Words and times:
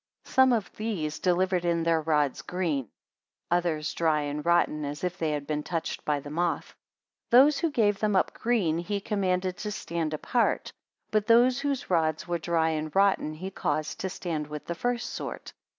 Some 0.25 0.51
of 0.51 0.75
these 0.75 1.19
delivered. 1.19 1.63
in 1.63 1.83
their 1.83 2.01
rods 2.01 2.41
green; 2.41 2.89
others 3.51 3.93
dry 3.93 4.21
and 4.21 4.43
rotten, 4.43 4.83
as 4.83 5.03
if 5.03 5.19
they 5.19 5.29
had 5.29 5.45
been 5.45 5.61
touched 5.61 6.03
by 6.05 6.19
the 6.19 6.31
moth. 6.31 6.75
36 7.29 7.29
Those 7.29 7.59
who 7.59 7.69
gave 7.69 7.99
them 7.99 8.15
up 8.15 8.33
green, 8.33 8.79
he 8.79 8.99
commanded 8.99 9.57
to 9.57 9.69
stand 9.69 10.15
apart: 10.15 10.73
but 11.11 11.27
those 11.27 11.59
whose 11.59 11.91
rods 11.91 12.27
were 12.27 12.39
dry 12.39 12.69
and 12.69 12.95
rotten, 12.95 13.35
he 13.35 13.51
caused 13.51 13.99
to 13.99 14.09
stand 14.09 14.47
with 14.47 14.65
the 14.65 14.73
first 14.73 15.07
sort. 15.11 15.53